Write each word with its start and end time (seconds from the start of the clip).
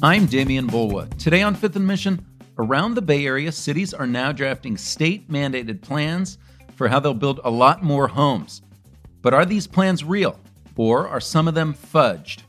I'm 0.00 0.28
Demian 0.28 0.68
Bulwa. 0.68 1.12
Today 1.18 1.42
on 1.42 1.56
Fifth 1.56 1.74
and 1.74 1.84
Mission, 1.84 2.24
around 2.56 2.94
the 2.94 3.02
Bay 3.02 3.26
Area, 3.26 3.50
cities 3.50 3.92
are 3.92 4.06
now 4.06 4.30
drafting 4.30 4.76
state 4.76 5.28
mandated 5.28 5.82
plans 5.82 6.38
for 6.76 6.86
how 6.86 7.00
they'll 7.00 7.14
build 7.14 7.40
a 7.42 7.50
lot 7.50 7.82
more 7.82 8.06
homes. 8.06 8.62
But 9.22 9.34
are 9.34 9.44
these 9.44 9.66
plans 9.66 10.04
real, 10.04 10.38
or 10.76 11.08
are 11.08 11.20
some 11.20 11.48
of 11.48 11.54
them 11.54 11.74
fudged? 11.74 12.42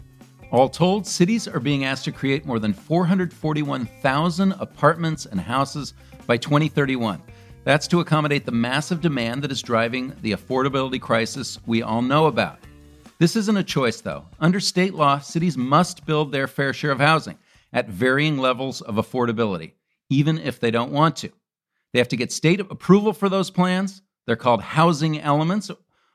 All 0.52 0.70
told, 0.70 1.08
cities 1.08 1.48
are 1.48 1.59
being 1.59 1.85
asked 1.85 2.05
to 2.05 2.12
create 2.12 2.45
more 2.45 2.59
than 2.59 2.72
441,000 2.72 4.52
apartments 4.52 5.25
and 5.25 5.41
houses 5.41 5.95
by 6.27 6.38
2031. 6.38 7.20
That's 7.63 7.88
to 7.88 8.00
accommodate 8.00 8.45
the 8.45 8.52
massive 8.52 9.02
demand 9.02 9.41
that 9.41 9.52
is 9.52 9.63
driving 9.63 10.13
the 10.22 10.34
affordability 10.34 11.02
crisis 11.02 11.58
we 11.66 11.81
all 11.81 12.03
know 12.03 12.27
about. 12.27 12.59
This 13.19 13.35
isn't 13.35 13.57
a 13.57 13.63
choice, 13.63 13.99
though. 13.99 14.25
Under 14.39 14.61
state 14.61 14.93
law, 14.93 15.19
cities 15.19 15.57
must 15.57 16.05
build 16.05 16.31
their 16.31 16.47
fair 16.47 16.71
share 16.71 16.91
of 16.91 16.99
housing 16.99 17.37
at 17.73 17.89
varying 17.89 18.37
levels 18.37 18.81
of 18.81 18.95
affordability, 18.95 19.73
even 20.09 20.38
if 20.38 20.59
they 20.59 20.71
don't 20.71 20.91
want 20.91 21.17
to. 21.17 21.31
They 21.91 21.99
have 21.99 22.07
to 22.09 22.17
get 22.17 22.31
state 22.31 22.61
approval 22.61 23.11
for 23.11 23.27
those 23.27 23.52
plans. 23.52 24.02
They're 24.25 24.35
called 24.35 24.61
housing 24.61 25.19
elements, 25.19 25.69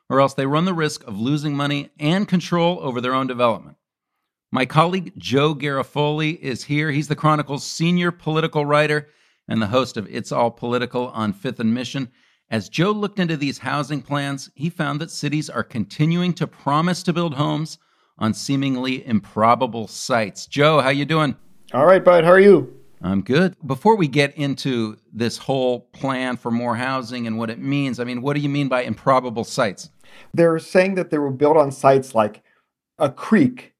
or 0.09 0.19
else 0.19 0.33
they 0.33 0.47
run 0.47 0.65
the 0.65 0.73
risk 0.73 1.05
of 1.05 1.19
losing 1.19 1.55
money 1.55 1.91
and 1.99 2.27
control 2.27 2.79
over 2.81 2.99
their 2.99 3.13
own 3.13 3.27
development. 3.27 3.77
My 4.51 4.65
colleague 4.65 5.13
Joe 5.17 5.53
Garofoli 5.53 6.39
is 6.39 6.63
here. 6.63 6.89
He's 6.91 7.07
the 7.07 7.15
Chronicle's 7.15 7.65
senior 7.65 8.11
political 8.11 8.65
writer 8.65 9.09
and 9.47 9.61
the 9.61 9.67
host 9.67 9.97
of 9.97 10.07
It's 10.09 10.31
All 10.31 10.49
Political 10.49 11.09
on 11.09 11.33
Fifth 11.33 11.59
and 11.59 11.73
Mission. 11.73 12.09
As 12.51 12.69
Joe 12.69 12.91
looked 12.91 13.19
into 13.19 13.37
these 13.37 13.57
housing 13.57 14.01
plans, 14.01 14.51
he 14.53 14.69
found 14.69 15.01
that 15.01 15.09
cities 15.11 15.49
are 15.49 15.63
continuing 15.63 16.33
to 16.33 16.45
promise 16.45 17.01
to 17.03 17.13
build 17.13 17.33
homes 17.33 17.79
on 18.19 18.33
seemingly 18.33 19.05
improbable 19.07 19.87
sites. 19.87 20.45
Joe, 20.45 20.79
how 20.79 20.89
you 20.89 21.05
doing? 21.05 21.35
All 21.73 21.85
right, 21.85 22.03
Bud. 22.03 22.23
How 22.23 22.31
are 22.31 22.39
you? 22.39 22.71
I'm 23.01 23.21
good. 23.21 23.55
Before 23.65 23.95
we 23.95 24.07
get 24.07 24.35
into 24.35 24.97
this 25.13 25.37
whole 25.37 25.81
plan 25.91 26.37
for 26.37 26.49
more 26.49 26.75
housing 26.75 27.27
and 27.27 27.37
what 27.37 27.49
it 27.49 27.59
means, 27.59 27.99
I 27.99 28.03
mean, 28.03 28.21
what 28.21 28.35
do 28.35 28.39
you 28.39 28.49
mean 28.49 28.67
by 28.67 28.81
improbable 28.81 29.43
sites? 29.43 29.89
They're 30.33 30.59
saying 30.59 30.95
that 30.95 31.09
they 31.09 31.17
were 31.17 31.31
built 31.31 31.57
on 31.57 31.71
sites 31.71 32.15
like 32.15 32.41
a 32.97 33.09
creek 33.09 33.74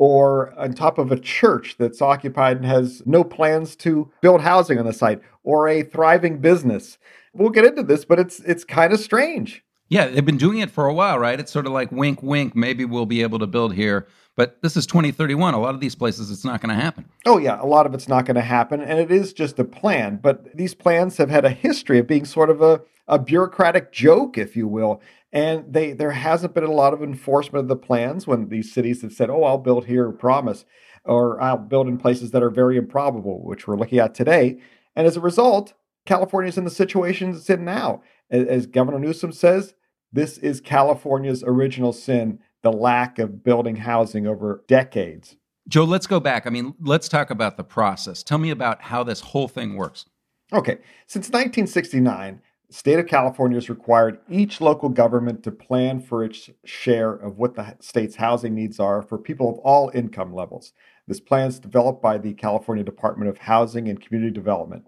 or 0.00 0.52
on 0.58 0.72
top 0.72 0.96
of 0.96 1.12
a 1.12 1.18
church 1.20 1.76
that's 1.78 2.00
occupied 2.00 2.56
and 2.56 2.64
has 2.64 3.02
no 3.04 3.22
plans 3.22 3.76
to 3.76 4.10
build 4.22 4.40
housing 4.40 4.78
on 4.78 4.86
the 4.86 4.92
site 4.92 5.20
or 5.44 5.68
a 5.68 5.82
thriving 5.82 6.38
business 6.38 6.96
we'll 7.32 7.50
get 7.50 7.64
into 7.64 7.82
this, 7.82 8.04
but 8.04 8.18
it's 8.18 8.40
it's 8.40 8.64
kind 8.64 8.92
of 8.92 9.00
strange. 9.00 9.64
Yeah, 9.88 10.06
they've 10.06 10.24
been 10.24 10.36
doing 10.36 10.58
it 10.58 10.70
for 10.70 10.86
a 10.86 10.94
while, 10.94 11.18
right? 11.18 11.38
It's 11.40 11.50
sort 11.50 11.66
of 11.66 11.72
like 11.72 11.90
wink, 11.90 12.22
wink. 12.22 12.54
Maybe 12.54 12.84
we'll 12.84 13.06
be 13.06 13.22
able 13.22 13.40
to 13.40 13.46
build 13.46 13.74
here, 13.74 14.06
but 14.40 14.62
this 14.62 14.74
is 14.74 14.86
2031. 14.86 15.52
A 15.52 15.60
lot 15.60 15.74
of 15.74 15.82
these 15.82 15.94
places, 15.94 16.30
it's 16.30 16.46
not 16.46 16.62
going 16.62 16.74
to 16.74 16.82
happen. 16.82 17.04
Oh 17.26 17.36
yeah, 17.36 17.60
a 17.60 17.66
lot 17.66 17.84
of 17.84 17.92
it's 17.92 18.08
not 18.08 18.24
going 18.24 18.36
to 18.36 18.40
happen, 18.40 18.80
and 18.80 18.98
it 18.98 19.10
is 19.10 19.34
just 19.34 19.58
a 19.58 19.64
plan. 19.64 20.18
But 20.22 20.56
these 20.56 20.72
plans 20.72 21.18
have 21.18 21.28
had 21.28 21.44
a 21.44 21.50
history 21.50 21.98
of 21.98 22.06
being 22.06 22.24
sort 22.24 22.48
of 22.48 22.62
a 22.62 22.80
a 23.06 23.18
bureaucratic 23.18 23.92
joke, 23.92 24.38
if 24.38 24.56
you 24.56 24.66
will. 24.66 25.02
And 25.30 25.70
they 25.70 25.92
there 25.92 26.12
hasn't 26.12 26.54
been 26.54 26.64
a 26.64 26.70
lot 26.70 26.94
of 26.94 27.02
enforcement 27.02 27.64
of 27.64 27.68
the 27.68 27.76
plans 27.76 28.26
when 28.26 28.48
these 28.48 28.72
cities 28.72 29.02
have 29.02 29.12
said, 29.12 29.28
"Oh, 29.28 29.44
I'll 29.44 29.58
build 29.58 29.84
here, 29.84 30.10
promise," 30.10 30.64
or 31.04 31.38
"I'll 31.38 31.58
build 31.58 31.86
in 31.86 31.98
places 31.98 32.30
that 32.30 32.42
are 32.42 32.48
very 32.48 32.78
improbable," 32.78 33.44
which 33.44 33.68
we're 33.68 33.76
looking 33.76 33.98
at 33.98 34.14
today. 34.14 34.58
And 34.96 35.06
as 35.06 35.18
a 35.18 35.20
result, 35.20 35.74
California's 36.06 36.56
in 36.56 36.64
the 36.64 36.70
situation 36.70 37.34
it's 37.34 37.50
in 37.50 37.66
now. 37.66 38.00
As 38.30 38.64
Governor 38.64 39.00
Newsom 39.00 39.32
says, 39.32 39.74
this 40.12 40.38
is 40.38 40.60
California's 40.60 41.44
original 41.46 41.92
sin 41.92 42.38
the 42.62 42.72
lack 42.72 43.18
of 43.18 43.42
building 43.42 43.76
housing 43.76 44.26
over 44.26 44.64
decades. 44.68 45.36
Joe, 45.68 45.84
let's 45.84 46.06
go 46.06 46.20
back. 46.20 46.46
I 46.46 46.50
mean, 46.50 46.74
let's 46.80 47.08
talk 47.08 47.30
about 47.30 47.56
the 47.56 47.64
process. 47.64 48.22
Tell 48.22 48.38
me 48.38 48.50
about 48.50 48.82
how 48.82 49.02
this 49.04 49.20
whole 49.20 49.48
thing 49.48 49.76
works. 49.76 50.06
Okay. 50.52 50.78
Since 51.06 51.28
1969, 51.28 52.40
the 52.68 52.74
state 52.74 52.98
of 52.98 53.06
California 53.06 53.56
has 53.56 53.68
required 53.68 54.18
each 54.28 54.60
local 54.60 54.88
government 54.88 55.42
to 55.44 55.52
plan 55.52 56.00
for 56.00 56.24
its 56.24 56.50
share 56.64 57.12
of 57.12 57.38
what 57.38 57.54
the 57.54 57.76
state's 57.80 58.16
housing 58.16 58.54
needs 58.54 58.80
are 58.80 59.02
for 59.02 59.18
people 59.18 59.48
of 59.48 59.58
all 59.58 59.90
income 59.94 60.34
levels. 60.34 60.72
This 61.06 61.20
plan 61.20 61.48
is 61.48 61.60
developed 61.60 62.02
by 62.02 62.18
the 62.18 62.34
California 62.34 62.84
Department 62.84 63.28
of 63.28 63.38
Housing 63.38 63.88
and 63.88 64.00
Community 64.00 64.32
Development 64.32 64.84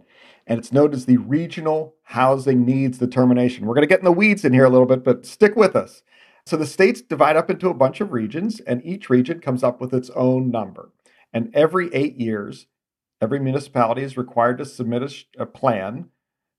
and 0.47 0.59
it's 0.59 0.73
known 0.73 0.93
as 0.93 1.07
the 1.07 1.19
Regional 1.19 1.95
Housing 2.03 2.65
Needs 2.65 2.99
Determination. 2.99 3.67
We're 3.67 3.75
going 3.75 3.87
to 3.87 3.93
get 3.93 4.01
in 4.01 4.05
the 4.05 4.13
weeds 4.13 4.45
in 4.45 4.53
here 4.53 4.65
a 4.65 4.71
little 4.71 4.87
bit, 4.87 5.05
but 5.05 5.25
stick 5.25 5.57
with 5.57 5.77
us. 5.77 6.03
So 6.47 6.57
the 6.57 6.67
states 6.67 7.01
divide 7.01 7.37
up 7.37 7.51
into 7.51 7.69
a 7.69 7.75
bunch 7.75 8.01
of 8.01 8.13
regions, 8.13 8.61
and 8.61 8.85
each 8.85 9.09
region 9.09 9.41
comes 9.41 9.63
up 9.63 9.81
with 9.81 9.95
its 9.95 10.11
own 10.11 10.51
number. 10.51 10.91
And 11.33 11.55
every 11.55 11.93
eight 11.95 12.19
years, 12.19 12.67
every 13.21 13.39
municipality 13.39 14.03
is 14.03 14.17
required 14.17 14.59
to 14.59 14.65
submit 14.65 15.03
a, 15.03 15.43
a 15.43 15.47
plan 15.47 16.09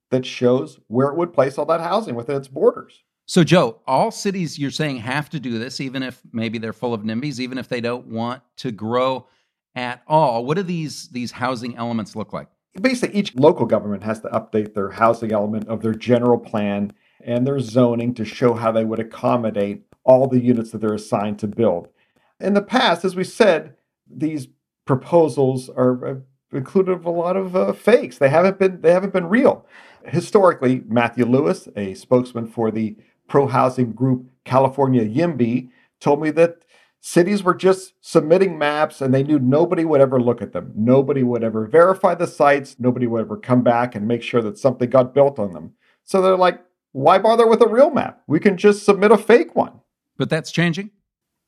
that 0.10 0.26
shows 0.26 0.80
where 0.88 1.10
it 1.10 1.18
would 1.18 1.34
place 1.34 1.58
all 1.58 1.66
that 1.66 1.82
housing 1.82 2.16
within 2.16 2.38
its 2.38 2.48
borders. 2.48 3.04
So, 3.26 3.44
Joe, 3.44 3.80
all 3.88 4.12
cities 4.12 4.60
you're 4.60 4.72
saying 4.72 4.98
have 4.98 5.30
to 5.30 5.40
do 5.40 5.58
this, 5.58 5.80
even 5.80 6.04
if 6.04 6.22
maybe 6.32 6.58
they're 6.58 6.74
full 6.74 6.94
of 6.94 7.02
NIMBYs, 7.02 7.40
even 7.40 7.58
if 7.58 7.70
they 7.70 7.82
don't 7.82 8.08
want 8.08 8.42
to 8.58 8.72
grow 8.72 9.28
at 9.76 10.02
all. 10.08 10.46
What 10.46 10.58
do 10.58 10.64
these 10.64 11.10
these 11.10 11.32
housing 11.32 11.76
elements 11.78 12.16
look 12.16 12.34
like? 12.34 12.48
basically 12.82 13.18
each 13.18 13.36
local 13.36 13.66
government 13.66 14.04
has 14.04 14.20
to 14.22 14.28
update 14.30 14.74
their 14.74 14.90
housing 14.90 15.32
element 15.32 15.68
of 15.68 15.82
their 15.82 15.94
general 15.94 16.40
plan 16.40 16.92
and 17.22 17.46
their 17.46 17.59
zoning 17.59 18.13
to 18.16 18.25
show 18.25 18.53
how 18.53 18.72
they 18.72 18.85
would 18.85 19.00
accommodate 19.00 19.84
all 20.03 20.28
the 20.28 20.40
units 20.40 20.72
that 20.72 20.79
they're 20.79 20.94
assigned 20.94 21.40
to 21.40 21.47
build. 21.47 21.88
In 22.40 22.53
the 22.53 22.62
past, 22.62 23.06
as 23.06 23.16
we 23.16 23.24
said, 23.24 23.75
these 24.09 24.47
proposals 24.85 25.69
are 25.69 26.06
uh, 26.06 26.16
included 26.51 27.06
a 27.06 27.09
lot 27.09 27.38
of 27.38 27.56
uh, 27.56 27.74
fakes. 27.74 28.18
They 28.18 28.29
haven't 28.29 28.59
been 28.59 28.81
they 28.81 28.91
haven't 28.91 29.13
been 29.13 29.28
real. 29.28 29.66
Historically, 30.06 30.84
Matthew 30.88 31.25
Lewis, 31.25 31.69
a 31.75 31.94
spokesman 31.94 32.47
for 32.47 32.69
the 32.72 32.97
pro 33.28 33.47
housing 33.47 33.94
group 33.94 34.30
California 34.44 35.03
YIMBY, 35.06 35.69
told 36.01 36.22
me 36.22 36.31
that 36.31 36.63
Cities 37.06 37.44
were 37.44 37.53
just 37.53 37.95
submitting 38.00 38.57
maps 38.57 39.01
and 39.01 39.13
they 39.13 39.24
knew 39.24 39.38
nobody 39.38 39.84
would 39.84 40.00
ever 40.00 40.22
look 40.22 40.41
at 40.41 40.53
them. 40.53 40.72
Nobody 40.74 41.22
would 41.22 41.44
ever 41.44 41.68
verify 41.68 42.16
the 42.16 42.25
sites. 42.25 42.78
Nobody 42.80 43.07
would 43.07 43.25
ever 43.25 43.35
come 43.35 43.62
back 43.62 43.94
and 43.94 44.07
make 44.07 44.24
sure 44.24 44.41
that 44.41 44.57
something 44.57 44.90
got 44.90 45.13
built 45.13 45.38
on 45.38 45.51
them. 45.51 45.74
So 46.06 46.22
they're 46.22 46.38
like, 46.38 46.62
why 46.94 47.18
bother 47.18 47.48
with 47.48 47.62
a 47.62 47.68
real 47.68 47.90
map? 47.92 48.22
We 48.28 48.40
can 48.40 48.56
just 48.56 48.86
submit 48.86 49.12
a 49.12 49.18
fake 49.18 49.56
one. 49.56 49.81
But 50.18 50.30
that's 50.30 50.52
changing? 50.52 50.92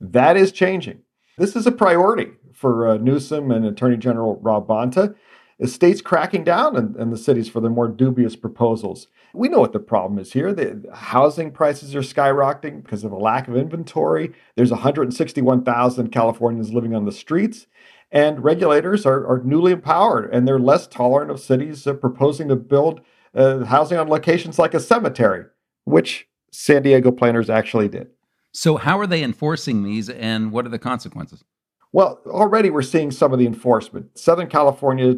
That 0.01 0.35
is 0.35 0.51
changing. 0.51 1.01
This 1.37 1.55
is 1.55 1.65
a 1.65 1.71
priority 1.71 2.31
for 2.53 2.87
uh, 2.87 2.97
Newsom 2.97 3.51
and 3.51 3.65
Attorney 3.65 3.97
General 3.97 4.39
Rob 4.41 4.67
Bonta 4.67 5.15
is 5.57 5.73
states 5.73 6.01
cracking 6.01 6.43
down 6.43 6.75
in, 6.75 6.99
in, 6.99 7.11
the 7.11 7.17
cities 7.17 7.47
for 7.47 7.61
their 7.61 7.69
more 7.69 7.87
dubious 7.87 8.35
proposals. 8.35 9.07
We 9.33 9.47
know 9.47 9.59
what 9.59 9.71
the 9.71 9.79
problem 9.79 10.19
is 10.19 10.33
here. 10.33 10.51
The 10.51 10.83
housing 10.93 11.51
prices 11.51 11.95
are 11.95 12.01
skyrocketing 12.01 12.83
because 12.83 13.05
of 13.05 13.13
a 13.13 13.17
lack 13.17 13.47
of 13.47 13.55
inventory. 13.55 14.33
There's 14.55 14.71
161,000 14.71 16.11
Californians 16.11 16.73
living 16.73 16.93
on 16.93 17.05
the 17.05 17.11
streets, 17.11 17.67
and 18.11 18.43
regulators 18.43 19.05
are, 19.05 19.25
are 19.25 19.41
newly 19.43 19.71
empowered 19.71 20.29
and 20.33 20.47
they're 20.47 20.59
less 20.59 20.87
tolerant 20.87 21.31
of 21.31 21.39
cities 21.39 21.87
uh, 21.87 21.93
proposing 21.93 22.49
to 22.49 22.55
build 22.55 23.01
uh, 23.35 23.65
housing 23.65 23.97
on 23.97 24.07
locations 24.07 24.57
like 24.57 24.73
a 24.73 24.79
cemetery, 24.79 25.45
which 25.83 26.27
San 26.51 26.81
Diego 26.81 27.11
planners 27.11 27.49
actually 27.49 27.89
did. 27.89 28.07
So, 28.51 28.77
how 28.77 28.97
are 28.99 29.07
they 29.07 29.23
enforcing 29.23 29.83
these 29.83 30.09
and 30.09 30.51
what 30.51 30.65
are 30.65 30.69
the 30.69 30.79
consequences? 30.79 31.43
Well, 31.91 32.21
already 32.25 32.69
we're 32.69 32.81
seeing 32.81 33.11
some 33.11 33.33
of 33.33 33.39
the 33.39 33.45
enforcement. 33.45 34.17
Southern 34.17 34.47
California 34.47 35.15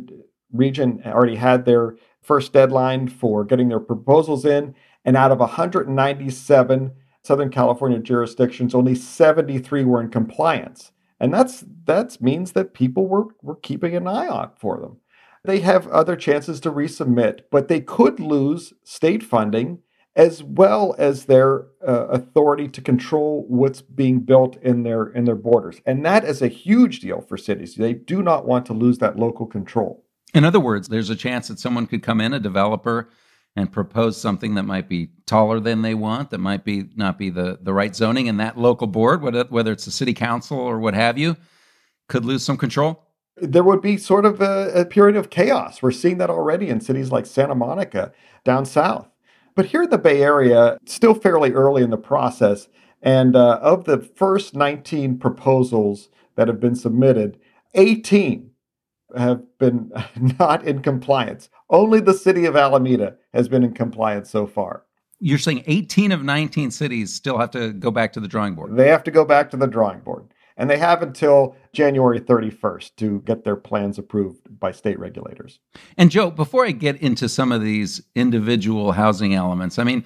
region 0.52 1.02
already 1.06 1.36
had 1.36 1.66
their 1.66 1.98
first 2.22 2.54
deadline 2.54 3.08
for 3.08 3.46
getting 3.46 3.70
their 3.70 3.80
proposals 3.80 4.46
in, 4.46 4.76
and 5.06 5.16
out 5.16 5.32
of 5.32 5.40
197 5.40 6.92
Southern 7.24 7.50
California 7.50 8.00
jurisdictions, 8.00 8.74
only 8.74 8.96
73 8.96 9.84
were 9.84 10.02
in 10.02 10.10
compliance. 10.10 10.92
And 11.20 11.34
that's 11.34 11.64
that 11.86 12.22
means 12.22 12.52
that 12.54 12.74
people 12.74 13.08
were, 13.08 13.26
were 13.42 13.56
keeping 13.56 13.96
an 13.96 14.08
eye 14.08 14.28
out 14.28 14.60
for 14.60 14.80
them. 14.80 14.98
They 15.44 15.60
have 15.60 15.88
other 15.88 16.16
chances 16.16 16.60
to 16.62 16.72
resubmit, 16.72 17.42
but 17.52 17.68
they 17.68 17.80
could 17.80 18.20
lose 18.20 18.74
state 18.84 19.24
funding 19.24 19.80
as 20.16 20.42
well 20.42 20.96
as 20.98 21.26
their 21.26 21.68
uh, 21.88 22.08
authority 22.08 22.68
to 22.68 22.82
control 22.82 23.46
what's 23.48 23.82
being 23.82 24.20
built 24.20 24.58
in 24.64 24.82
their 24.82 25.06
in 25.06 25.26
their 25.26 25.36
borders. 25.36 25.80
And 25.86 26.04
that 26.06 26.26
is 26.26 26.42
a 26.42 26.48
huge 26.48 27.00
deal 27.00 27.22
for 27.22 27.38
cities. 27.38 27.76
They 27.76 27.94
do 27.94 28.24
not 28.24 28.48
want 28.48 28.66
to 28.66 28.74
lose 28.74 28.98
that 28.98 29.18
local 29.18 29.46
control. 29.46 30.04
In 30.34 30.44
other 30.44 30.60
words, 30.60 30.88
there's 30.88 31.12
a 31.12 31.16
chance 31.16 31.48
that 31.48 31.60
someone 31.60 31.86
could 31.86 32.04
come 32.04 32.20
in, 32.20 32.34
a 32.34 32.40
developer, 32.40 33.10
and 33.56 33.72
propose 33.72 34.20
something 34.20 34.56
that 34.56 34.64
might 34.64 34.90
be 34.90 35.10
taller 35.26 35.60
than 35.60 35.84
they 35.84 35.94
want, 35.94 36.32
that 36.32 36.40
might 36.40 36.64
be 36.66 36.90
not 36.96 37.18
be 37.18 37.30
the, 37.30 37.60
the 37.62 37.74
right 37.74 37.96
zoning, 37.96 38.28
and 38.28 38.40
that 38.40 38.58
local 38.58 38.88
board, 38.88 39.22
whether, 39.22 39.46
whether 39.46 39.72
it's 39.72 39.86
the 39.86 39.92
city 39.92 40.14
council 40.14 40.58
or 40.58 40.80
what 40.80 40.96
have 40.96 41.18
you, 41.18 41.38
could 42.10 42.26
lose 42.26 42.44
some 42.44 42.58
control? 42.58 43.07
There 43.40 43.64
would 43.64 43.82
be 43.82 43.98
sort 43.98 44.26
of 44.26 44.42
a, 44.42 44.72
a 44.74 44.86
period 44.86 45.16
of 45.16 45.30
chaos. 45.30 45.82
We're 45.82 45.92
seeing 45.92 46.18
that 46.18 46.30
already 46.30 46.70
in 46.70 46.82
cities 46.82 47.12
like 47.12 47.26
Santa 47.26 47.56
Monica 47.56 48.12
down 48.44 48.66
south. 48.66 49.10
But 49.56 49.68
here 49.68 49.84
in 49.84 49.90
the 49.90 49.98
Bay 49.98 50.22
Area, 50.22 50.78
still 50.86 51.14
fairly 51.14 51.52
early 51.52 51.84
in 51.84 51.90
the 51.90 51.98
process, 51.98 52.68
and 53.02 53.36
uh, 53.36 53.60
of 53.62 53.86
the 53.86 54.00
first 54.00 54.56
19 54.56 55.18
proposals 55.18 56.10
that 56.36 56.48
have 56.48 56.60
been 56.60 56.76
submitted, 56.76 57.40
18 57.74 58.52
have 59.16 59.42
been 59.58 59.92
not 60.40 60.64
in 60.64 60.82
compliance. 60.82 61.50
Only 61.70 62.00
the 62.00 62.14
city 62.14 62.46
of 62.46 62.56
Alameda 62.56 63.16
has 63.34 63.48
been 63.48 63.64
in 63.64 63.74
compliance 63.74 64.30
so 64.30 64.48
far. 64.48 64.84
You're 65.20 65.40
saying 65.40 65.64
18 65.66 66.12
of 66.12 66.24
19 66.24 66.70
cities 66.72 67.14
still 67.14 67.38
have 67.40 67.52
to 67.52 67.74
go 67.74 67.90
back 67.90 68.14
to 68.14 68.20
the 68.20 68.28
drawing 68.28 68.54
board? 68.54 68.76
They 68.76 68.90
have 68.90 69.04
to 69.06 69.12
go 69.12 69.26
back 69.26 69.50
to 69.52 69.58
the 69.58 69.68
drawing 69.68 70.00
board. 70.00 70.26
And 70.58 70.70
they 70.70 70.78
have 70.78 71.04
until 71.04 71.56
January 71.72 72.20
31st 72.20 72.96
to 72.98 73.22
get 73.22 73.44
their 73.44 73.56
plans 73.56 74.00
approved 74.00 74.60
by 74.60 74.72
state 74.72 74.98
regulators. 75.00 75.60
And 75.98 76.10
Joe, 76.10 76.32
before 76.32 76.66
I 76.66 76.72
get 76.72 76.98
into 76.98 77.30
some 77.30 77.52
of 77.52 77.62
these 77.62 78.02
individual 78.16 78.94
housing 78.94 79.36
elements, 79.36 79.78
I 79.78 79.84
mean, 79.84 80.04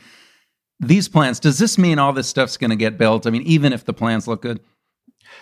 these 0.80 1.08
plans, 1.08 1.40
does 1.40 1.58
this 1.58 1.78
mean 1.78 2.00
all 2.00 2.12
this 2.12 2.28
stuff's 2.28 2.58
going 2.58 2.72
to 2.72 2.76
get 2.76 2.98
built? 2.98 3.26
I 3.26 3.30
mean, 3.30 3.44
even 3.44 3.72
if 3.72 3.86
the 3.86 3.94
plans 3.94 4.28
look 4.28 4.42
good? 4.42 4.60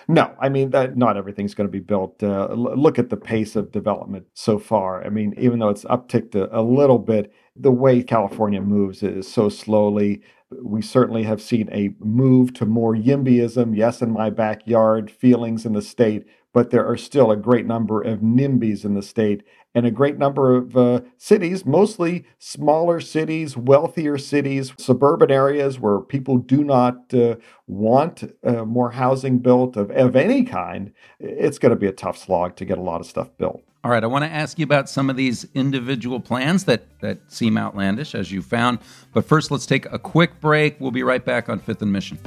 No, 0.08 0.34
I 0.40 0.50
mean 0.50 0.72
that 0.72 0.98
not 0.98 1.18
everything's 1.18 1.54
going 1.54 1.68
to 1.68 1.72
be 1.72 1.80
built. 1.80 2.22
Uh, 2.22 2.48
l- 2.50 2.78
look 2.78 3.00
at 3.00 3.10
the 3.10 3.18
pace 3.18 3.56
of 3.56 3.72
development 3.72 4.26
so 4.34 4.60
far. 4.60 5.04
I 5.04 5.10
mean, 5.10 5.34
even 5.38 5.60
though 5.60 5.70
it's 5.70 5.86
upticked 5.86 6.36
a, 6.36 6.50
a 6.58 6.62
little 6.62 7.00
bit, 7.00 7.34
the 7.56 7.72
way 7.72 8.04
California 8.04 8.62
moves 8.62 9.04
is 9.04 9.32
so 9.32 9.50
slowly. 9.50 10.22
We 10.52 10.82
certainly 10.82 11.24
have 11.24 11.42
seen 11.42 11.70
a 11.72 11.94
move 12.00 12.54
to 12.56 12.66
more 12.66 12.96
YIMBYism, 12.96 13.78
yes, 13.78 14.02
in 14.02 14.12
my 14.12 14.30
backyard 14.30 15.12
feelings 15.12 15.66
in 15.66 15.74
the 15.74 15.82
state, 15.82 16.26
but 16.54 16.72
there 16.72 16.88
are 16.88 16.98
still 16.98 17.30
a 17.32 17.38
great 17.38 17.68
number 17.68 18.02
of 18.02 18.20
NIMBYs 18.22 18.84
in 18.84 18.96
the 18.96 19.04
state 19.04 19.44
and 19.76 19.86
a 19.86 19.92
great 19.92 20.18
number 20.18 20.56
of 20.56 20.76
uh, 20.76 21.02
cities, 21.18 21.66
mostly 21.66 22.26
smaller 22.40 23.00
cities, 23.00 23.56
wealthier 23.56 24.18
cities, 24.18 24.74
suburban 24.80 25.30
areas 25.30 25.80
where 25.80 26.00
people 26.00 26.40
do 26.40 26.64
not 26.64 27.14
uh, 27.14 27.36
want 27.68 28.24
uh, 28.44 28.66
more 28.66 28.92
housing 28.92 29.38
built 29.38 29.78
of, 29.78 29.92
of 29.92 30.16
any 30.16 30.44
kind. 30.44 30.92
It's 31.20 31.60
going 31.60 31.70
to 31.70 31.76
be 31.76 31.88
a 31.88 31.92
tough 31.92 32.18
slog 32.18 32.56
to 32.56 32.66
get 32.66 32.80
a 32.80 32.82
lot 32.82 33.02
of 33.02 33.08
stuff 33.08 33.30
built. 33.38 33.64
All 33.84 33.92
right, 33.92 34.04
I 34.04 34.08
want 34.08 34.26
to 34.26 34.30
ask 34.30 34.60
you 34.60 34.66
about 34.66 34.90
some 34.90 35.10
of 35.10 35.16
these 35.16 35.48
individual 35.54 36.20
plans 36.20 36.66
that, 36.66 36.84
that 37.00 37.20
seem 37.32 37.58
outlandish, 37.58 38.14
as 38.14 38.30
you 38.30 38.42
found. 38.42 38.80
But 39.14 39.26
first, 39.26 39.52
let's 39.52 39.66
take 39.66 39.86
a 39.86 39.98
quick 39.98 40.42
break. 40.42 40.80
We'll 40.82 40.92
be 40.92 41.04
right 41.04 41.24
back 41.24 41.48
on 41.48 41.60
Fifth 41.60 41.82
and 41.82 41.94
Mission. 41.94 42.20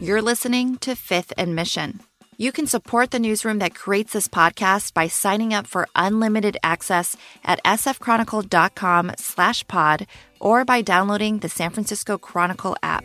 You're 0.00 0.22
listening 0.22 0.78
to 0.78 0.96
Fifth 0.96 1.32
and 1.36 1.54
Mission. 1.54 2.00
You 2.36 2.50
can 2.50 2.66
support 2.66 3.12
the 3.12 3.20
newsroom 3.20 3.60
that 3.60 3.76
creates 3.76 4.14
this 4.14 4.26
podcast 4.26 4.92
by 4.94 5.06
signing 5.06 5.54
up 5.54 5.68
for 5.68 5.86
unlimited 5.94 6.56
access 6.64 7.16
at 7.44 7.62
sfchronicle.com 7.62 9.12
slash 9.18 9.64
pod 9.68 10.08
or 10.40 10.64
by 10.64 10.82
downloading 10.82 11.38
the 11.38 11.48
San 11.48 11.70
Francisco 11.70 12.18
Chronicle 12.18 12.76
app. 12.82 13.04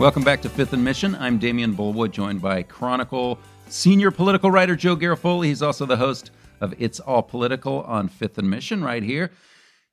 Welcome 0.00 0.24
back 0.24 0.40
to 0.40 0.48
Fifth 0.48 0.72
and 0.72 0.82
Mission. 0.82 1.14
I'm 1.16 1.38
Demian 1.38 1.74
Bulwa, 1.74 2.10
joined 2.10 2.40
by 2.40 2.62
Chronicle 2.62 3.38
senior 3.68 4.10
political 4.10 4.50
writer 4.50 4.74
Joe 4.74 4.96
Garofoli. 4.96 5.48
He's 5.48 5.60
also 5.60 5.84
the 5.84 5.98
host 5.98 6.30
of 6.62 6.72
It's 6.78 7.00
All 7.00 7.22
Political 7.22 7.82
on 7.82 8.08
Fifth 8.08 8.38
and 8.38 8.48
Mission 8.48 8.82
right 8.82 9.02
here. 9.02 9.30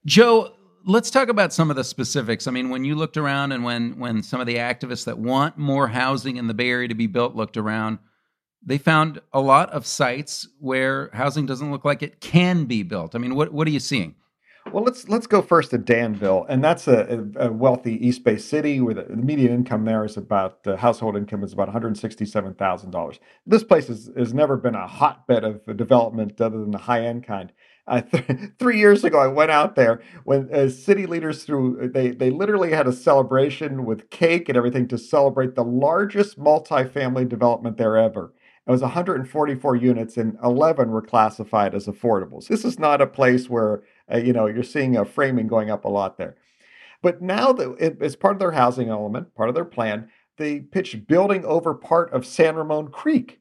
Joe, 0.05 0.53
let's 0.85 1.11
talk 1.11 1.27
about 1.27 1.51
some 1.51 1.69
of 1.69 1.75
the 1.75 1.83
specifics. 1.83 2.47
I 2.47 2.51
mean, 2.51 2.69
when 2.69 2.85
you 2.85 2.95
looked 2.95 3.17
around 3.17 3.51
and 3.51 3.65
when 3.65 3.99
when 3.99 4.23
some 4.23 4.39
of 4.39 4.47
the 4.47 4.55
activists 4.55 5.03
that 5.03 5.19
want 5.19 5.57
more 5.57 5.89
housing 5.89 6.37
in 6.37 6.47
the 6.47 6.53
Bay 6.53 6.69
Area 6.69 6.87
to 6.87 6.95
be 6.95 7.07
built 7.07 7.35
looked 7.35 7.57
around, 7.57 7.99
they 8.65 8.77
found 8.77 9.19
a 9.33 9.41
lot 9.41 9.69
of 9.71 9.85
sites 9.85 10.47
where 10.61 11.09
housing 11.11 11.45
doesn't 11.45 11.69
look 11.69 11.83
like 11.83 12.01
it 12.01 12.21
can 12.21 12.63
be 12.63 12.81
built. 12.81 13.13
I 13.13 13.17
mean, 13.17 13.35
what 13.35 13.51
what 13.51 13.67
are 13.67 13.71
you 13.71 13.81
seeing? 13.81 14.15
Well, 14.73 14.83
let's 14.83 15.07
let's 15.07 15.27
go 15.27 15.41
first 15.41 15.71
to 15.71 15.77
Danville, 15.77 16.45
and 16.49 16.63
that's 16.63 16.87
a, 16.87 17.25
a 17.37 17.51
wealthy 17.51 18.05
East 18.05 18.23
Bay 18.23 18.37
city 18.37 18.81
where 18.81 18.93
the, 18.93 19.03
the 19.03 19.15
median 19.15 19.53
income 19.53 19.85
there 19.85 20.03
is 20.03 20.17
about 20.17 20.63
the 20.63 20.77
household 20.77 21.15
income 21.15 21.43
is 21.43 21.53
about 21.53 21.67
one 21.67 21.73
hundred 21.73 21.97
sixty-seven 21.97 22.55
thousand 22.55 22.91
dollars. 22.91 23.19
This 23.45 23.63
place 23.63 23.87
has, 23.87 24.11
has 24.17 24.33
never 24.33 24.57
been 24.57 24.75
a 24.75 24.85
hotbed 24.85 25.45
of 25.45 25.77
development 25.77 26.39
other 26.41 26.59
than 26.59 26.71
the 26.71 26.79
high 26.79 27.05
end 27.05 27.25
kind. 27.25 27.53
Uh, 27.87 28.01
th- 28.01 28.25
three 28.59 28.77
years 28.77 29.05
ago, 29.05 29.19
I 29.19 29.27
went 29.27 29.51
out 29.51 29.75
there 29.75 30.01
when 30.25 30.53
uh, 30.53 30.69
city 30.69 31.05
leaders 31.05 31.43
threw 31.45 31.89
they 31.93 32.11
they 32.11 32.29
literally 32.29 32.71
had 32.71 32.87
a 32.87 32.93
celebration 32.93 33.85
with 33.85 34.09
cake 34.09 34.49
and 34.49 34.57
everything 34.57 34.87
to 34.89 34.97
celebrate 34.97 35.55
the 35.55 35.63
largest 35.63 36.37
multifamily 36.37 37.29
development 37.29 37.77
there 37.77 37.95
ever. 37.95 38.33
It 38.67 38.71
was 38.71 38.81
144 38.81 39.77
units, 39.77 40.17
and 40.17 40.37
11 40.43 40.91
were 40.91 41.01
classified 41.01 41.73
as 41.73 41.85
affordables. 41.87 42.47
This 42.49 42.65
is 42.65 42.77
not 42.77 43.01
a 43.01 43.07
place 43.07 43.49
where 43.49 43.81
uh, 44.11 44.17
you 44.17 44.33
know 44.33 44.47
you're 44.47 44.63
seeing 44.63 44.97
a 44.97 45.05
framing 45.05 45.47
going 45.47 45.69
up 45.69 45.85
a 45.85 45.89
lot 45.89 46.17
there. 46.17 46.35
But 47.01 47.21
now 47.21 47.53
that 47.53 47.75
it, 47.79 48.01
as 48.01 48.15
part 48.15 48.35
of 48.35 48.39
their 48.39 48.51
housing 48.51 48.89
element, 48.89 49.35
part 49.35 49.49
of 49.49 49.55
their 49.55 49.65
plan, 49.65 50.09
they 50.37 50.59
pitched 50.59 51.07
building 51.07 51.45
over 51.45 51.73
part 51.73 52.11
of 52.11 52.25
San 52.25 52.55
Ramon 52.55 52.89
Creek. 52.89 53.39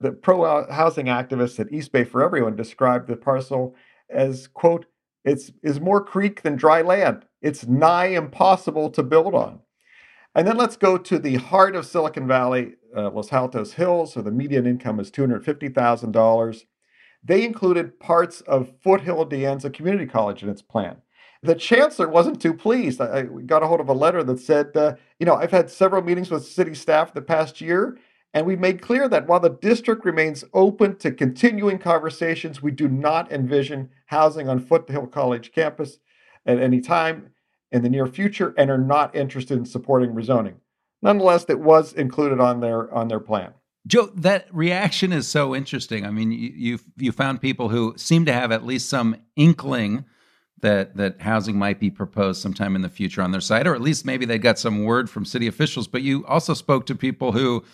The 0.00 0.12
pro 0.12 0.70
housing 0.70 1.06
activists 1.06 1.58
at 1.58 1.72
East 1.72 1.92
Bay 1.92 2.04
for 2.04 2.22
Everyone 2.22 2.56
described 2.56 3.08
the 3.08 3.16
parcel 3.16 3.74
as 4.10 4.46
quote 4.46 4.86
it's 5.24 5.50
is 5.62 5.80
more 5.80 6.02
creek 6.02 6.42
than 6.42 6.56
dry 6.56 6.82
land. 6.82 7.24
It's 7.42 7.66
nigh 7.66 8.06
impossible 8.06 8.90
to 8.90 9.02
build 9.02 9.34
on. 9.34 9.60
And 10.36 10.46
then 10.46 10.56
let's 10.56 10.76
go 10.76 10.98
to 10.98 11.18
the 11.18 11.36
heart 11.36 11.74
of 11.74 11.86
Silicon 11.86 12.28
Valley, 12.28 12.74
uh, 12.96 13.10
Los 13.10 13.32
Altos 13.32 13.72
Hills, 13.72 14.12
so 14.12 14.22
the 14.22 14.30
median 14.30 14.66
income 14.66 15.00
is 15.00 15.10
$250,000. 15.10 16.64
They 17.22 17.44
included 17.44 17.98
parts 17.98 18.40
of 18.42 18.72
Foothill 18.82 19.24
De 19.24 19.42
Anza 19.42 19.72
Community 19.72 20.06
College 20.06 20.42
in 20.42 20.48
its 20.48 20.62
plan. 20.62 20.98
The 21.42 21.54
chancellor 21.54 22.08
wasn't 22.08 22.40
too 22.40 22.54
pleased. 22.54 23.00
I, 23.00 23.22
got 23.22 23.62
a 23.62 23.66
hold 23.66 23.80
of 23.80 23.88
a 23.88 23.94
letter 23.94 24.22
that 24.24 24.40
said, 24.40 24.76
uh, 24.76 24.94
you 25.18 25.26
know, 25.26 25.34
I've 25.34 25.50
had 25.50 25.70
several 25.70 26.02
meetings 26.02 26.30
with 26.30 26.46
city 26.46 26.74
staff 26.74 27.12
the 27.12 27.22
past 27.22 27.60
year, 27.60 27.98
and 28.32 28.46
we 28.46 28.56
made 28.56 28.82
clear 28.82 29.08
that 29.08 29.26
while 29.26 29.40
the 29.40 29.50
district 29.50 30.04
remains 30.04 30.44
open 30.52 30.96
to 30.96 31.10
continuing 31.10 31.78
conversations, 31.78 32.62
we 32.62 32.70
do 32.70 32.88
not 32.88 33.30
envision 33.30 33.90
housing 34.06 34.48
on 34.48 34.60
Foothill 34.60 35.06
College 35.06 35.52
campus 35.52 35.98
at 36.44 36.58
any 36.58 36.80
time 36.80 37.30
in 37.70 37.82
the 37.82 37.90
near 37.90 38.06
future 38.06 38.54
and 38.56 38.70
are 38.70 38.78
not 38.78 39.14
interested 39.14 39.58
in 39.58 39.66
supporting 39.66 40.12
rezoning. 40.12 40.56
Nonetheless, 41.02 41.44
it 41.48 41.60
was 41.60 41.92
included 41.92 42.40
on 42.40 42.60
their 42.60 42.92
on 42.92 43.08
their 43.08 43.20
plan. 43.20 43.52
Joe, 43.86 44.10
that 44.16 44.48
reaction 44.52 45.12
is 45.12 45.28
so 45.28 45.54
interesting. 45.54 46.04
I 46.04 46.10
mean, 46.10 46.32
you 46.32 46.52
you, 46.54 46.78
you 46.96 47.12
found 47.12 47.40
people 47.40 47.68
who 47.68 47.94
seem 47.96 48.24
to 48.24 48.32
have 48.32 48.50
at 48.50 48.64
least 48.64 48.88
some 48.88 49.16
inkling 49.36 50.04
that 50.60 50.96
that 50.96 51.20
housing 51.20 51.58
might 51.58 51.78
be 51.78 51.90
proposed 51.90 52.40
sometime 52.40 52.74
in 52.74 52.82
the 52.82 52.88
future 52.88 53.22
on 53.22 53.30
their 53.30 53.40
site, 53.40 53.66
or 53.66 53.74
at 53.74 53.80
least 53.80 54.04
maybe 54.04 54.24
they 54.24 54.38
got 54.38 54.58
some 54.58 54.84
word 54.84 55.08
from 55.08 55.24
city 55.24 55.46
officials. 55.46 55.86
But 55.86 56.02
you 56.02 56.26
also 56.26 56.54
spoke 56.54 56.86
to 56.86 56.94
people 56.94 57.32
who 57.32 57.64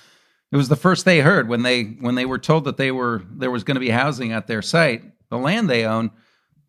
it 0.51 0.57
was 0.57 0.69
the 0.69 0.77
first 0.77 1.05
they 1.05 1.21
heard 1.21 1.49
when 1.49 1.63
they 1.63 1.85
when 1.85 2.15
they 2.15 2.27
were 2.27 2.39
told 2.39 2.65
that 2.65 2.77
they 2.77 2.91
were 2.91 3.23
there 3.31 3.51
was 3.51 3.65
going 3.65 3.77
to 3.77 3.81
be 3.81 3.91
housing 3.91 4.33
at 4.33 4.47
their 4.47 4.63
site, 4.63 5.03
the 5.31 5.39
land 5.39 5.71
they 5.71 5.85
own. 5.87 6.11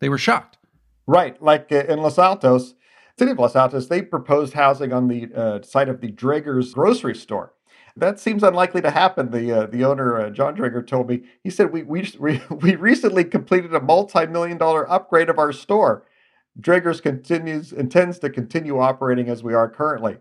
They 0.00 0.08
were 0.08 0.18
shocked. 0.18 0.58
Right, 1.06 1.40
like 1.42 1.70
uh, 1.70 1.84
in 1.86 1.98
Los 1.98 2.18
Altos, 2.18 2.74
City 3.18 3.32
of 3.32 3.38
Los 3.38 3.54
Altos, 3.54 3.88
they 3.88 4.00
proposed 4.00 4.54
housing 4.54 4.92
on 4.92 5.08
the 5.08 5.28
uh, 5.34 5.62
site 5.62 5.88
of 5.90 6.00
the 6.00 6.10
Draeger's 6.10 6.72
grocery 6.72 7.14
store. 7.14 7.52
That 7.96 8.18
seems 8.18 8.42
unlikely 8.42 8.82
to 8.82 8.90
happen. 8.90 9.30
The 9.30 9.52
uh, 9.52 9.66
the 9.66 9.84
owner, 9.84 10.20
uh, 10.20 10.30
John 10.30 10.56
Draeger 10.56 10.84
told 10.86 11.08
me. 11.08 11.22
He 11.42 11.50
said 11.50 11.72
we 11.72 11.82
we 11.84 12.10
we 12.50 12.74
recently 12.76 13.24
completed 13.24 13.74
a 13.74 13.80
multi-million 13.80 14.58
dollar 14.58 14.90
upgrade 14.90 15.28
of 15.28 15.38
our 15.38 15.52
store. 15.52 16.04
Draeger's 16.60 17.00
continues 17.00 17.72
intends 17.72 18.18
to 18.20 18.30
continue 18.30 18.78
operating 18.78 19.28
as 19.28 19.42
we 19.42 19.54
are 19.54 19.68
currently. 19.68 20.18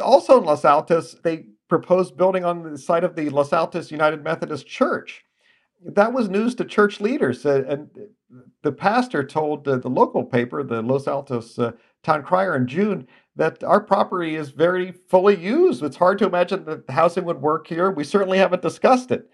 Also 0.00 0.38
in 0.38 0.44
Los 0.44 0.64
Altos, 0.64 1.16
they 1.22 1.46
proposed 1.68 2.16
building 2.16 2.44
on 2.44 2.62
the 2.62 2.78
site 2.78 3.04
of 3.04 3.16
the 3.16 3.28
Los 3.30 3.52
Altos 3.52 3.90
United 3.90 4.22
Methodist 4.22 4.66
Church. 4.66 5.24
That 5.84 6.12
was 6.12 6.28
news 6.28 6.54
to 6.56 6.64
church 6.64 7.00
leaders, 7.00 7.44
uh, 7.44 7.64
and 7.68 7.88
the 8.62 8.72
pastor 8.72 9.22
told 9.24 9.68
uh, 9.68 9.76
the 9.76 9.90
local 9.90 10.24
paper, 10.24 10.62
the 10.62 10.82
Los 10.82 11.06
Altos 11.06 11.58
uh, 11.58 11.72
Town 12.02 12.22
Crier, 12.22 12.56
in 12.56 12.66
June 12.66 13.06
that 13.36 13.62
our 13.62 13.80
property 13.80 14.34
is 14.34 14.50
very 14.50 14.92
fully 15.08 15.36
used. 15.36 15.82
It's 15.82 15.96
hard 15.96 16.18
to 16.18 16.26
imagine 16.26 16.64
that 16.64 16.88
housing 16.90 17.24
would 17.26 17.42
work 17.42 17.66
here. 17.66 17.90
We 17.90 18.04
certainly 18.04 18.38
haven't 18.38 18.62
discussed 18.62 19.10
it. 19.10 19.30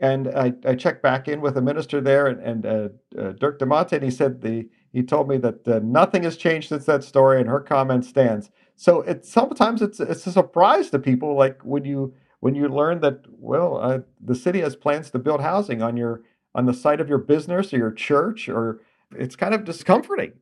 And 0.00 0.28
I, 0.28 0.52
I 0.66 0.74
checked 0.74 1.02
back 1.02 1.28
in 1.28 1.40
with 1.40 1.54
the 1.54 1.62
minister 1.62 2.00
there 2.00 2.26
and, 2.26 2.40
and 2.40 2.66
uh, 2.66 2.88
uh, 3.20 3.32
Dirk 3.32 3.60
de 3.60 3.66
Monthe, 3.66 3.92
and 3.92 4.02
he 4.02 4.10
said 4.10 4.42
the 4.42 4.68
he 4.92 5.02
told 5.02 5.28
me 5.28 5.38
that 5.38 5.66
uh, 5.66 5.80
nothing 5.82 6.22
has 6.24 6.36
changed 6.36 6.68
since 6.68 6.84
that 6.86 7.04
story, 7.04 7.40
and 7.40 7.48
her 7.48 7.60
comment 7.60 8.04
stands. 8.04 8.50
So 8.76 9.02
it's 9.02 9.30
sometimes 9.30 9.82
it's 9.82 10.00
it's 10.00 10.26
a 10.26 10.32
surprise 10.32 10.90
to 10.90 10.98
people, 10.98 11.36
like 11.36 11.62
when 11.62 11.84
you 11.84 12.14
when 12.40 12.56
you 12.56 12.68
learn 12.68 13.00
that 13.00 13.20
well, 13.28 13.78
uh, 13.78 14.00
the 14.20 14.34
city 14.34 14.60
has 14.60 14.74
plans 14.76 15.10
to 15.12 15.18
build 15.20 15.40
housing 15.40 15.80
on 15.80 15.96
your 15.96 16.22
on 16.56 16.66
the 16.66 16.74
site 16.74 17.00
of 17.00 17.08
your 17.08 17.18
business 17.18 17.72
or 17.72 17.78
your 17.78 17.92
church, 17.92 18.48
or 18.48 18.80
it's 19.16 19.36
kind 19.36 19.54
of 19.54 19.64
discomforting 19.64 20.32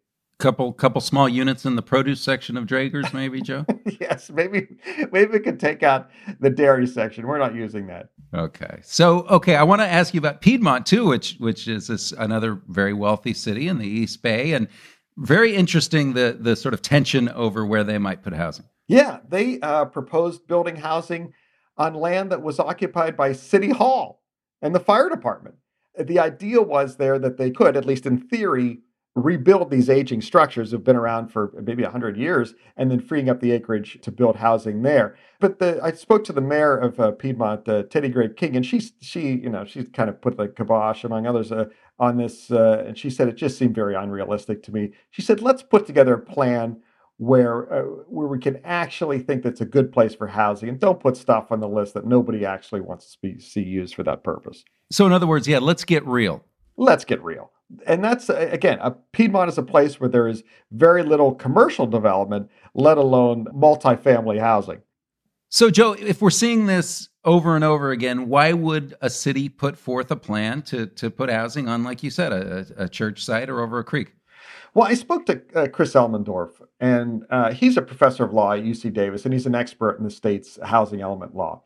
couple 0.42 0.72
couple 0.72 1.00
small 1.00 1.28
units 1.28 1.64
in 1.64 1.76
the 1.76 1.82
produce 1.82 2.20
section 2.20 2.56
of 2.56 2.66
Draeger's, 2.66 3.14
maybe 3.14 3.40
Joe. 3.40 3.64
yes, 4.00 4.30
maybe 4.30 4.66
maybe 5.12 5.32
we 5.32 5.38
could 5.38 5.60
take 5.60 5.82
out 5.82 6.10
the 6.40 6.50
dairy 6.50 6.86
section. 6.86 7.26
We're 7.26 7.38
not 7.38 7.54
using 7.54 7.86
that. 7.86 8.10
Okay, 8.34 8.80
so 8.82 9.20
okay, 9.28 9.56
I 9.56 9.62
want 9.62 9.80
to 9.80 9.86
ask 9.86 10.12
you 10.12 10.18
about 10.18 10.40
Piedmont 10.40 10.84
too, 10.84 11.06
which 11.06 11.36
which 11.38 11.68
is 11.68 11.86
this, 11.86 12.12
another 12.12 12.60
very 12.68 12.92
wealthy 12.92 13.32
city 13.32 13.68
in 13.68 13.78
the 13.78 13.86
East 13.86 14.22
Bay, 14.22 14.52
and 14.52 14.68
very 15.16 15.54
interesting 15.54 16.14
the 16.14 16.36
the 16.38 16.56
sort 16.56 16.74
of 16.74 16.82
tension 16.82 17.28
over 17.30 17.64
where 17.64 17.84
they 17.84 17.98
might 17.98 18.22
put 18.22 18.34
housing. 18.34 18.66
Yeah, 18.88 19.20
they 19.28 19.60
uh, 19.60 19.84
proposed 19.86 20.46
building 20.48 20.76
housing 20.76 21.32
on 21.76 21.94
land 21.94 22.32
that 22.32 22.42
was 22.42 22.58
occupied 22.58 23.16
by 23.16 23.32
City 23.32 23.70
Hall 23.70 24.22
and 24.60 24.74
the 24.74 24.80
fire 24.80 25.08
department. 25.08 25.54
The 25.98 26.18
idea 26.18 26.60
was 26.60 26.96
there 26.96 27.18
that 27.18 27.36
they 27.36 27.50
could, 27.50 27.76
at 27.76 27.84
least 27.84 28.06
in 28.06 28.18
theory, 28.18 28.80
rebuild 29.14 29.70
these 29.70 29.90
aging 29.90 30.22
structures 30.22 30.70
that 30.70 30.78
have 30.78 30.84
been 30.84 30.96
around 30.96 31.28
for 31.28 31.52
maybe 31.62 31.82
100 31.82 32.16
years 32.16 32.54
and 32.76 32.90
then 32.90 32.98
freeing 32.98 33.28
up 33.28 33.40
the 33.40 33.50
acreage 33.50 33.98
to 34.00 34.10
build 34.10 34.36
housing 34.36 34.82
there. 34.82 35.16
But 35.38 35.58
the, 35.58 35.80
i 35.82 35.92
spoke 35.92 36.24
to 36.24 36.32
the 36.32 36.40
mayor 36.40 36.76
of 36.76 36.98
uh, 36.98 37.10
piedmont 37.12 37.68
uh, 37.68 37.82
teddy 37.84 38.08
gray 38.08 38.28
king 38.32 38.56
and 38.56 38.64
she 38.64 38.80
she 39.00 39.32
you 39.32 39.50
know 39.50 39.64
she 39.64 39.84
kind 39.84 40.08
of 40.08 40.20
put 40.20 40.36
the 40.36 40.48
kibosh 40.48 41.04
among 41.04 41.26
others 41.26 41.52
uh, 41.52 41.66
on 41.98 42.16
this 42.16 42.50
uh, 42.50 42.84
and 42.86 42.96
she 42.96 43.10
said 43.10 43.28
it 43.28 43.36
just 43.36 43.58
seemed 43.58 43.74
very 43.74 43.94
unrealistic 43.94 44.62
to 44.64 44.72
me. 44.72 44.92
She 45.10 45.20
said 45.20 45.42
let's 45.42 45.62
put 45.62 45.86
together 45.86 46.14
a 46.14 46.20
plan 46.20 46.80
where 47.18 47.70
uh, 47.70 47.82
where 48.08 48.28
we 48.28 48.38
can 48.38 48.60
actually 48.64 49.18
think 49.18 49.42
that's 49.42 49.60
a 49.60 49.66
good 49.66 49.92
place 49.92 50.14
for 50.14 50.28
housing 50.28 50.70
and 50.70 50.80
don't 50.80 51.00
put 51.00 51.18
stuff 51.18 51.52
on 51.52 51.60
the 51.60 51.68
list 51.68 51.92
that 51.92 52.06
nobody 52.06 52.46
actually 52.46 52.80
wants 52.80 53.12
to 53.12 53.18
be, 53.20 53.38
see 53.38 53.62
used 53.62 53.94
for 53.94 54.04
that 54.04 54.24
purpose. 54.24 54.64
So 54.90 55.04
in 55.04 55.12
other 55.12 55.26
words 55.26 55.46
yeah 55.46 55.58
let's 55.58 55.84
get 55.84 56.06
real. 56.06 56.42
Let's 56.78 57.04
get 57.04 57.22
real 57.22 57.50
and 57.86 58.04
that's 58.04 58.28
again, 58.28 58.78
a 58.80 58.90
Piedmont 58.90 59.48
is 59.48 59.58
a 59.58 59.62
place 59.62 60.00
where 60.00 60.08
there 60.08 60.28
is 60.28 60.42
very 60.70 61.02
little 61.02 61.34
commercial 61.34 61.86
development, 61.86 62.50
let 62.74 62.98
alone 62.98 63.46
multifamily 63.46 64.40
housing. 64.40 64.82
So, 65.48 65.68
Joe, 65.70 65.92
if 65.92 66.22
we're 66.22 66.30
seeing 66.30 66.66
this 66.66 67.08
over 67.24 67.54
and 67.54 67.64
over 67.64 67.90
again, 67.90 68.28
why 68.28 68.52
would 68.52 68.94
a 69.02 69.10
city 69.10 69.48
put 69.48 69.76
forth 69.76 70.10
a 70.10 70.16
plan 70.16 70.62
to 70.62 70.86
to 70.86 71.10
put 71.10 71.30
housing 71.30 71.68
on, 71.68 71.84
like 71.84 72.02
you 72.02 72.10
said, 72.10 72.32
a, 72.32 72.66
a 72.76 72.88
church 72.88 73.24
site 73.24 73.50
or 73.50 73.60
over 73.60 73.78
a 73.78 73.84
creek? 73.84 74.14
Well, 74.74 74.88
I 74.88 74.94
spoke 74.94 75.26
to 75.26 75.42
uh, 75.54 75.68
Chris 75.68 75.92
Elmendorf, 75.92 76.52
and 76.80 77.24
uh, 77.28 77.52
he's 77.52 77.76
a 77.76 77.82
professor 77.82 78.24
of 78.24 78.32
law 78.32 78.52
at 78.52 78.62
UC 78.62 78.94
Davis, 78.94 79.26
and 79.26 79.34
he's 79.34 79.44
an 79.44 79.54
expert 79.54 79.98
in 79.98 80.04
the 80.04 80.10
state's 80.10 80.58
housing 80.62 81.02
element 81.02 81.34
law. 81.34 81.62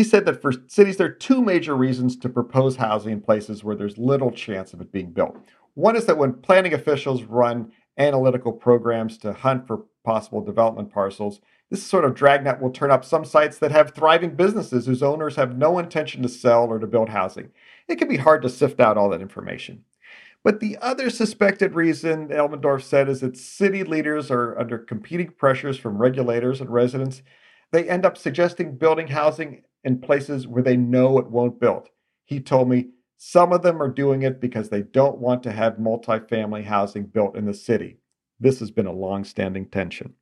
He 0.00 0.04
said 0.04 0.24
that 0.24 0.40
for 0.40 0.54
cities, 0.66 0.96
there 0.96 1.08
are 1.08 1.10
two 1.10 1.42
major 1.42 1.76
reasons 1.76 2.16
to 2.16 2.30
propose 2.30 2.76
housing 2.76 3.12
in 3.12 3.20
places 3.20 3.62
where 3.62 3.76
there's 3.76 3.98
little 3.98 4.30
chance 4.30 4.72
of 4.72 4.80
it 4.80 4.90
being 4.90 5.12
built. 5.12 5.36
One 5.74 5.94
is 5.94 6.06
that 6.06 6.16
when 6.16 6.32
planning 6.32 6.72
officials 6.72 7.24
run 7.24 7.70
analytical 7.98 8.50
programs 8.50 9.18
to 9.18 9.34
hunt 9.34 9.66
for 9.66 9.84
possible 10.02 10.40
development 10.40 10.90
parcels, 10.90 11.40
this 11.68 11.82
sort 11.82 12.06
of 12.06 12.14
dragnet 12.14 12.62
will 12.62 12.70
turn 12.70 12.90
up 12.90 13.04
some 13.04 13.26
sites 13.26 13.58
that 13.58 13.72
have 13.72 13.90
thriving 13.90 14.36
businesses 14.36 14.86
whose 14.86 15.02
owners 15.02 15.36
have 15.36 15.58
no 15.58 15.78
intention 15.78 16.22
to 16.22 16.30
sell 16.30 16.64
or 16.64 16.78
to 16.78 16.86
build 16.86 17.10
housing. 17.10 17.50
It 17.86 17.96
can 17.96 18.08
be 18.08 18.16
hard 18.16 18.40
to 18.40 18.48
sift 18.48 18.80
out 18.80 18.96
all 18.96 19.10
that 19.10 19.20
information. 19.20 19.84
But 20.42 20.60
the 20.60 20.78
other 20.80 21.10
suspected 21.10 21.74
reason, 21.74 22.28
Elmendorf 22.28 22.84
said, 22.84 23.10
is 23.10 23.20
that 23.20 23.36
city 23.36 23.84
leaders 23.84 24.30
are 24.30 24.58
under 24.58 24.78
competing 24.78 25.32
pressures 25.32 25.76
from 25.76 25.98
regulators 25.98 26.62
and 26.62 26.70
residents. 26.70 27.20
They 27.70 27.86
end 27.86 28.06
up 28.06 28.16
suggesting 28.16 28.78
building 28.78 29.08
housing 29.08 29.64
in 29.84 30.00
places 30.00 30.46
where 30.46 30.62
they 30.62 30.76
know 30.76 31.18
it 31.18 31.30
won't 31.30 31.60
build. 31.60 31.88
He 32.24 32.40
told 32.40 32.68
me 32.68 32.90
some 33.16 33.52
of 33.52 33.62
them 33.62 33.82
are 33.82 33.88
doing 33.88 34.22
it 34.22 34.40
because 34.40 34.68
they 34.68 34.82
don't 34.82 35.18
want 35.18 35.42
to 35.42 35.52
have 35.52 35.74
multifamily 35.74 36.64
housing 36.64 37.04
built 37.04 37.36
in 37.36 37.44
the 37.44 37.54
city. 37.54 37.98
This 38.38 38.60
has 38.60 38.70
been 38.70 38.86
a 38.86 38.92
long-standing 38.92 39.66
tension. 39.66 40.14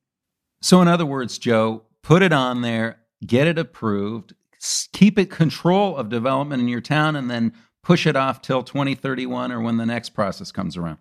So, 0.61 0.81
in 0.81 0.89
other 0.89 1.05
words, 1.05 1.37
Joe, 1.37 1.83
put 2.03 2.21
it 2.21 2.33
on 2.33 2.61
there, 2.61 2.99
get 3.25 3.47
it 3.47 3.57
approved, 3.57 4.33
keep 4.91 5.17
it 5.17 5.29
control 5.29 5.95
of 5.95 6.09
development 6.09 6.61
in 6.61 6.67
your 6.67 6.81
town, 6.81 7.15
and 7.15 7.31
then 7.31 7.53
push 7.83 8.05
it 8.05 8.17
off 8.17 8.41
till 8.41 8.63
2031 8.63 9.51
or 9.51 9.61
when 9.61 9.77
the 9.77 9.85
next 9.85 10.09
process 10.09 10.51
comes 10.51 10.75
around. 10.75 10.97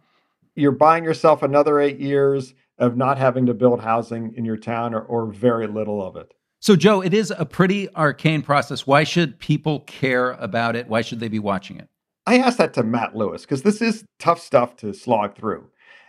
You're 0.54 0.72
buying 0.72 1.04
yourself 1.04 1.42
another 1.42 1.80
eight 1.80 1.98
years 1.98 2.54
of 2.78 2.96
not 2.96 3.18
having 3.18 3.46
to 3.46 3.54
build 3.54 3.80
housing 3.80 4.34
in 4.36 4.44
your 4.44 4.56
town 4.56 4.94
or, 4.94 5.00
or 5.00 5.26
very 5.26 5.66
little 5.66 6.00
of 6.00 6.16
it. 6.16 6.32
So, 6.60 6.74
Joe, 6.74 7.00
it 7.00 7.14
is 7.14 7.32
a 7.36 7.46
pretty 7.46 7.88
arcane 7.94 8.42
process. 8.42 8.86
Why 8.86 9.04
should 9.04 9.38
people 9.38 9.80
care 9.80 10.32
about 10.32 10.74
it? 10.74 10.88
Why 10.88 11.02
should 11.02 11.20
they 11.20 11.28
be 11.28 11.38
watching 11.38 11.78
it? 11.78 11.88
I 12.26 12.38
asked 12.38 12.58
that 12.58 12.74
to 12.74 12.82
Matt 12.82 13.16
Lewis 13.16 13.42
because 13.42 13.62
this 13.62 13.80
is 13.80 14.04
tough 14.18 14.40
stuff 14.40 14.76
to 14.76 14.92
slog 14.92 15.36
through. 15.36 15.68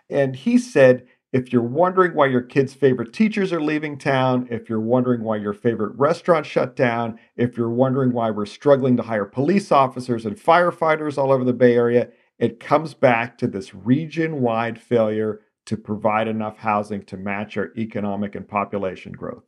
And 0.09 0.35
he 0.35 0.57
said 0.57 1.05
if 1.31 1.53
you're 1.53 1.61
wondering 1.61 2.15
why 2.15 2.25
your 2.25 2.41
kids' 2.41 2.73
favorite 2.73 3.13
teachers 3.13 3.53
are 3.53 3.61
leaving 3.61 3.99
town, 3.99 4.47
if 4.49 4.67
you're 4.67 4.79
wondering 4.79 5.23
why 5.23 5.37
your 5.37 5.53
favorite 5.53 5.93
restaurant 5.95 6.45
shut 6.45 6.75
down, 6.75 7.19
if 7.37 7.55
you're 7.55 7.69
wondering 7.69 8.13
why 8.13 8.31
we're 8.31 8.47
struggling 8.47 8.97
to 8.97 9.03
hire 9.03 9.25
police 9.25 9.71
officers 9.71 10.25
and 10.25 10.37
firefighters 10.37 11.19
all 11.19 11.31
over 11.31 11.43
the 11.43 11.53
Bay 11.53 11.75
Area, 11.75 12.09
it 12.39 12.59
comes 12.59 12.95
back 12.95 13.37
to 13.37 13.47
this 13.47 13.75
region 13.75 14.41
wide 14.41 14.81
failure 14.81 15.41
to 15.67 15.77
provide 15.77 16.27
enough 16.27 16.57
housing 16.57 17.03
to 17.03 17.17
match 17.17 17.57
our 17.57 17.71
economic 17.77 18.33
and 18.33 18.47
population 18.47 19.11
growth. 19.11 19.43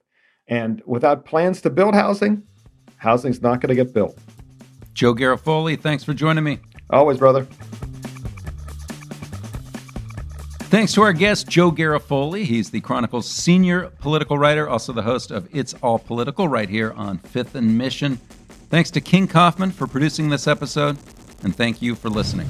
And 0.48 0.82
without 0.86 1.26
plans 1.26 1.62
to 1.62 1.70
build 1.70 1.96
housing, 1.96 2.44
housing's 2.98 3.42
not 3.42 3.62
going 3.62 3.70
to 3.70 3.76
get 3.76 3.94
built. 3.94 4.18
Joe 4.94 5.16
Garofoli, 5.16 5.80
thanks 5.80 6.04
for 6.04 6.14
joining 6.14 6.44
me. 6.44 6.60
Always, 6.90 7.18
brother. 7.18 7.48
Thanks 10.72 10.94
to 10.94 11.02
our 11.02 11.12
guest, 11.12 11.50
Joe 11.50 11.72
Garofoli. 11.72 12.44
He's 12.44 12.70
the 12.70 12.80
Chronicle's 12.80 13.30
senior 13.30 13.90
political 14.00 14.38
writer, 14.38 14.70
also 14.70 14.94
the 14.94 15.02
host 15.02 15.30
of 15.32 15.50
It's 15.54 15.74
All 15.82 16.00
Political 16.00 16.48
right 16.48 16.70
here 16.70 16.94
on 16.94 17.18
Fifth 17.18 17.56
and 17.56 17.78
Mission. 17.78 18.18
Thanks 18.70 18.90
to 18.92 19.02
King 19.02 19.28
Kaufman 19.28 19.72
for 19.72 19.86
producing 19.86 20.30
this 20.30 20.48
episode, 20.48 20.98
and 21.44 21.54
thank 21.54 21.82
you 21.82 21.94
for 21.94 22.10
listening. 22.10 22.50